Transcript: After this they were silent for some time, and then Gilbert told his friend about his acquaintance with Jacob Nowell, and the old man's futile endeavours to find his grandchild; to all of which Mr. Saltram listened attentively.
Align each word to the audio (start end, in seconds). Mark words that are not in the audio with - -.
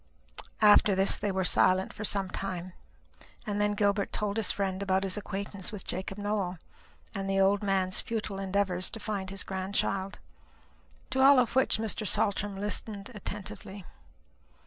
After 0.63 0.95
this 0.95 1.15
they 1.15 1.31
were 1.31 1.43
silent 1.43 1.93
for 1.93 2.03
some 2.03 2.27
time, 2.31 2.73
and 3.45 3.61
then 3.61 3.75
Gilbert 3.75 4.11
told 4.11 4.37
his 4.37 4.51
friend 4.51 4.81
about 4.81 5.03
his 5.03 5.15
acquaintance 5.15 5.71
with 5.71 5.85
Jacob 5.85 6.17
Nowell, 6.17 6.57
and 7.13 7.29
the 7.29 7.39
old 7.39 7.61
man's 7.61 8.01
futile 8.01 8.39
endeavours 8.39 8.89
to 8.89 8.99
find 8.99 9.29
his 9.29 9.43
grandchild; 9.43 10.17
to 11.11 11.21
all 11.21 11.37
of 11.37 11.55
which 11.55 11.77
Mr. 11.77 12.07
Saltram 12.07 12.57
listened 12.57 13.11
attentively. 13.13 13.85